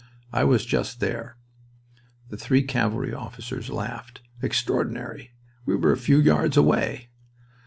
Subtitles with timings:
[0.33, 1.37] "I was just there."
[2.29, 4.21] The three cavalry officers laughed.
[4.41, 5.33] "Extraordinary!
[5.63, 7.09] We were a few yards away."